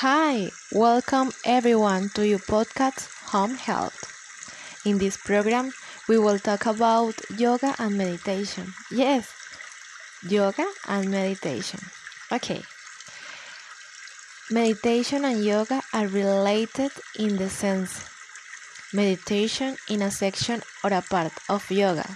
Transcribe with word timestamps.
Hi, 0.00 0.50
welcome 0.72 1.30
everyone 1.44 2.08
to 2.14 2.26
your 2.26 2.38
podcast 2.38 3.04
Home 3.36 3.52
Health. 3.52 4.00
In 4.86 4.96
this 4.96 5.18
program, 5.18 5.72
we 6.08 6.16
will 6.16 6.38
talk 6.38 6.64
about 6.64 7.20
yoga 7.36 7.74
and 7.78 7.98
meditation. 7.98 8.72
Yes, 8.90 9.28
yoga 10.26 10.64
and 10.88 11.10
meditation. 11.10 11.80
Okay. 12.32 12.62
Meditation 14.50 15.26
and 15.26 15.44
yoga 15.44 15.82
are 15.92 16.08
related 16.08 16.92
in 17.18 17.36
the 17.36 17.50
sense 17.50 18.08
meditation 18.94 19.76
in 19.90 20.00
a 20.00 20.10
section 20.10 20.62
or 20.82 20.94
a 20.94 21.02
part 21.02 21.32
of 21.50 21.70
yoga. 21.70 22.08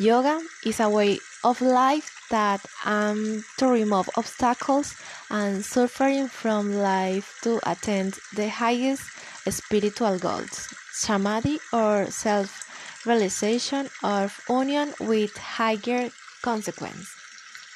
Yoga 0.00 0.42
is 0.66 0.80
a 0.80 0.90
way 0.90 1.20
of 1.44 1.60
life 1.60 2.10
that 2.30 2.64
um, 2.84 3.44
to 3.58 3.68
remove 3.68 4.08
obstacles 4.16 4.96
and 5.30 5.64
suffering 5.64 6.28
from 6.28 6.74
life 6.74 7.38
to 7.42 7.60
attain 7.68 8.12
the 8.34 8.48
highest 8.48 9.02
spiritual 9.48 10.18
goals, 10.18 10.68
samadhi 10.92 11.58
or 11.72 12.06
self-realization 12.06 13.88
of 14.02 14.40
union 14.48 14.94
with 15.00 15.36
higher 15.36 16.10
consequence. 16.42 17.14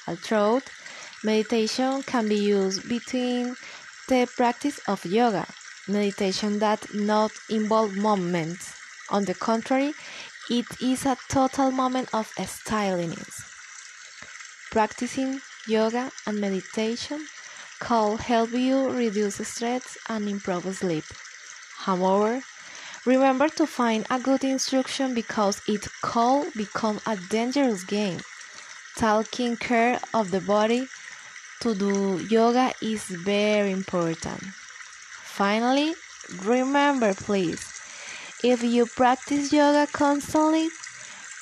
Although 0.06 0.62
meditation 1.23 2.03
can 2.03 2.28
be 2.28 2.37
used 2.37 2.89
between 2.89 3.56
the 4.09 4.27
practice 4.37 4.78
of 4.89 5.05
yoga, 5.05 5.47
meditation 5.87 6.59
that 6.61 6.87
not 6.95 7.30
involve 7.51 7.95
movements. 7.97 8.75
On 9.11 9.25
the 9.25 9.34
contrary, 9.34 9.92
it 10.51 10.67
is 10.83 11.05
a 11.06 11.17
total 11.28 11.70
moment 11.70 12.09
of 12.15 12.33
stillness. 12.47 13.48
Practicing 14.71 15.41
yoga 15.67 16.11
and 16.27 16.41
meditation 16.41 17.27
can 17.81 18.19
help 18.19 18.51
you 18.53 18.91
reduce 18.91 19.37
stress 19.49 19.97
and 20.09 20.29
improve 20.29 20.77
sleep. 20.77 21.05
However, 21.79 22.42
remember 23.07 23.48
to 23.48 23.67
find 23.67 24.07
a 24.11 24.19
good 24.20 24.45
instruction 24.45 25.15
because 25.15 25.62
it 25.67 25.89
could 26.03 26.53
become 26.53 27.01
a 27.07 27.17
dangerous 27.17 27.83
game. 27.84 28.20
Taking 28.97 29.57
care 29.57 30.01
of 30.12 30.31
the 30.31 30.41
body 30.41 30.87
to 31.61 31.75
do 31.75 32.19
yoga 32.29 32.73
is 32.83 33.05
very 33.05 33.73
important. 33.73 34.42
Finally, 34.42 35.95
remember 36.42 37.14
please, 37.14 37.62
if 38.45 38.62
you 38.62 38.85
practice 38.85 39.53
yoga 39.53 39.87
constantly, 39.91 40.69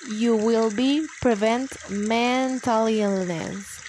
you 0.09 0.37
will 0.37 0.71
be 0.71 1.07
prevent 1.21 1.77
mental 1.91 2.87
illness. 2.87 3.81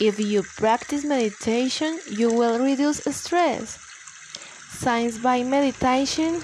If 0.00 0.18
you 0.18 0.42
practice 0.42 1.04
meditation, 1.04 2.00
you 2.06 2.32
will 2.32 2.58
reduce 2.58 3.04
stress. 3.14 3.78
Science 4.70 5.18
by 5.18 5.42
meditation, 5.42 6.42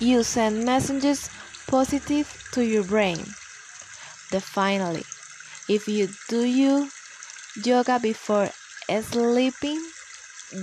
you 0.00 0.22
send 0.22 0.64
messages 0.64 1.28
positive 1.66 2.26
to 2.52 2.64
your 2.64 2.84
brain. 2.84 3.18
The 4.30 4.40
finally, 4.40 5.04
if 5.68 5.88
you 5.88 6.08
do 6.28 6.44
you 6.44 6.88
yoga 7.64 7.98
before 7.98 8.48
sleeping, 9.02 9.82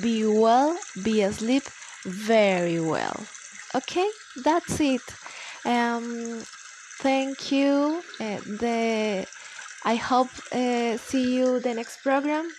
be 0.02 0.26
well, 0.26 0.78
be 1.04 1.22
asleep 1.22 1.64
very 2.04 2.80
well. 2.80 3.26
Okay, 3.76 4.10
that's 4.44 4.80
it. 4.80 5.02
Um, 5.66 6.44
thank 7.00 7.52
you. 7.52 8.02
Uh, 8.20 8.40
the 8.46 9.26
I 9.84 9.96
hope 9.96 10.30
uh, 10.52 10.98
see 10.98 11.36
you 11.36 11.60
the 11.60 11.74
next 11.74 12.02
program. 12.02 12.50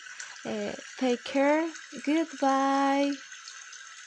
Uh, 0.45 0.73
take 0.98 1.25
care. 1.25 1.69
Goodbye. 2.05 3.12